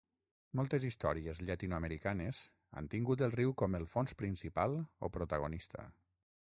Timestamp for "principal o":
4.25-5.13